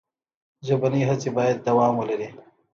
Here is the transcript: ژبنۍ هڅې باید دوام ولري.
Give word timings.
ژبنۍ 0.67 1.01
هڅې 1.09 1.29
باید 1.37 1.57
دوام 1.67 1.93
ولري. 1.97 2.27